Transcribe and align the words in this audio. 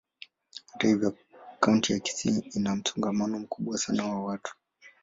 Hata 0.71 0.87
hivyo, 0.87 1.17
kaunti 1.59 1.93
ya 1.93 1.99
Kisii 1.99 2.39
ina 2.39 2.75
msongamano 2.75 3.39
mkubwa 3.39 3.77
sana 3.77 4.05
wa 4.07 4.23
watu. 4.25 4.55